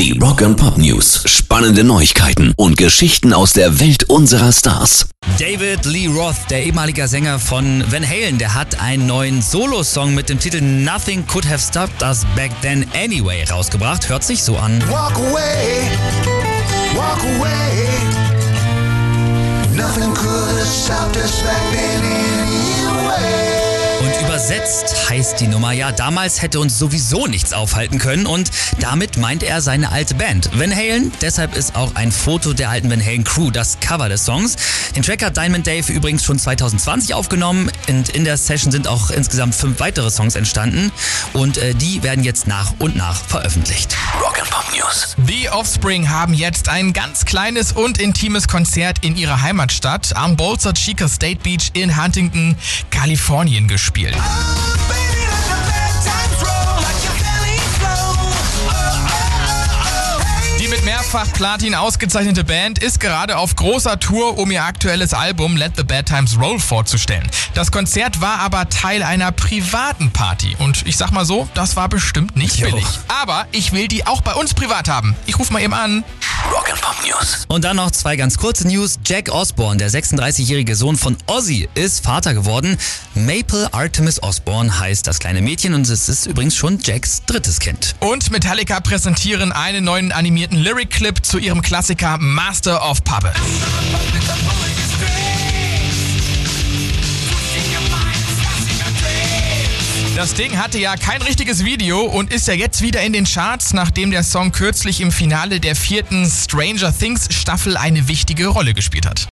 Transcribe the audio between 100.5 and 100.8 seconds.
hatte